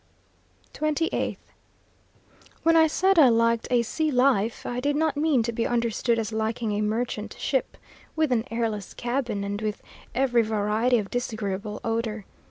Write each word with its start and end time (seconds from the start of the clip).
28th. 0.73 1.37
When 2.63 2.75
I 2.75 2.87
said 2.87 3.19
I 3.19 3.29
liked 3.29 3.67
a 3.69 3.83
sea 3.83 4.09
life, 4.09 4.65
I 4.65 4.79
did 4.79 4.95
not 4.95 5.15
mean 5.15 5.43
to 5.43 5.51
be 5.51 5.67
understood 5.67 6.17
as 6.17 6.33
liking 6.33 6.71
a 6.71 6.81
merchant 6.81 7.35
ship, 7.37 7.77
with 8.15 8.31
an 8.31 8.45
airless 8.49 8.95
cabin, 8.95 9.43
and 9.43 9.61
with 9.61 9.83
every 10.15 10.41
variety 10.41 10.97
of 10.97 11.11
disagreeable 11.11 11.79
odour. 11.83 12.25